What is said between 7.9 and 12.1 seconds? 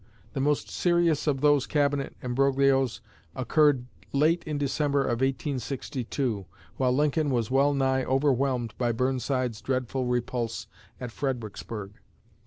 overwhelmed by Burnside's dreadful repulse at Fredericksburg.